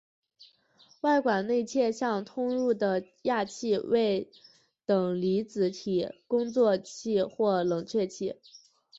[1.01, 4.31] 外管内切向通入的氩气为
[4.83, 8.35] 等离子体工作气或冷却气。